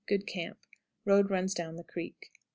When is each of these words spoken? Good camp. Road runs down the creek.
Good 0.07 0.25
camp. 0.25 0.57
Road 1.05 1.29
runs 1.29 1.53
down 1.53 1.75
the 1.75 1.83
creek. 1.83 2.31